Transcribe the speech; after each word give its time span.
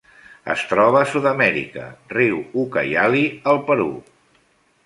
Es 0.53 0.63
troba 0.69 1.01
a 1.01 1.09
Sud-amèrica: 1.11 1.85
riu 2.15 2.41
Ucayali 2.65 3.23
al 3.53 3.63
Perú. 3.69 3.91